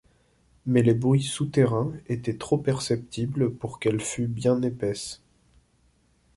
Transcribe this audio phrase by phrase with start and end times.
[0.65, 5.21] Mais les bruits souterrains étaient trop perceptibles pour qu’elle fût bien épaisse.